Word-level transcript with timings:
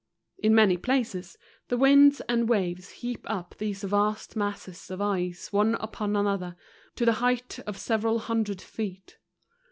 In 0.39 0.55
many 0.55 0.77
places 0.77 1.37
the 1.67 1.77
winds 1.77 2.21
and 2.21 2.49
waves 2.49 2.89
heap 2.89 3.23
up 3.29 3.53
these 3.59 3.83
vast 3.83 4.35
masses 4.35 4.89
of 4.89 4.99
ice 4.99 5.53
one 5.53 5.75
upon 5.75 6.15
another, 6.15 6.55
to 6.95 7.05
the 7.05 7.13
height 7.21 7.59
of 7.67 7.77
several 7.77 8.17
hundred 8.17 8.61
feet. 8.63 9.19